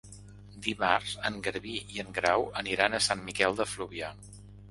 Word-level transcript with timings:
Dimarts 0.67 1.11
en 1.29 1.35
Garbí 1.47 1.75
i 1.97 2.01
en 2.03 2.09
Grau 2.17 2.47
aniran 2.63 2.97
a 2.97 3.03
Sant 3.09 3.23
Miquel 3.27 3.59
de 3.61 3.71
Fluvià. 3.75 4.13